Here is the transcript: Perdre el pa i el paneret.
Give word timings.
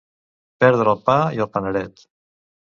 Perdre 0.63 0.95
el 0.95 1.05
pa 1.11 1.19
i 1.37 1.45
el 1.47 1.53
paneret. 1.59 2.05